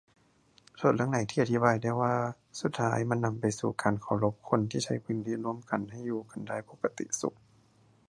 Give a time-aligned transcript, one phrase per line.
[0.79, 2.13] ส่วนเรื่องไหนที่อธิบายได้ว่า
[2.61, 7.35] สุดท้ายมันนำไปสู่การเคารพคนที่ใช้พื้นที่ร่วมกันให้อยู่กันได้ปกติสุข